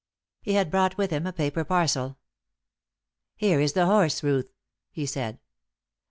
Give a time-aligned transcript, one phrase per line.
[0.41, 2.17] He had brought with him a paper parcel.
[3.35, 4.51] "Here is the horse, Ruth,"
[4.89, 5.39] he said.